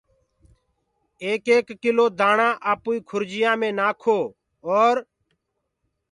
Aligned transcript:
ايڪ 1.23 1.43
ايڪ 1.53 1.67
ڪلو 1.83 2.05
دآڻآ 2.19 2.49
آپوئي 2.71 2.97
کرجيآنٚ 3.09 3.59
مي 3.61 3.69
نآکو 3.79 4.19
اور 4.67 4.95